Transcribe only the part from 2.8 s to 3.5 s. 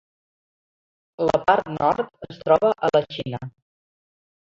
a la Xina.